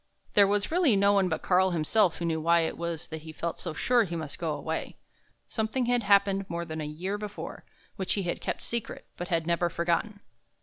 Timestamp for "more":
6.49-6.65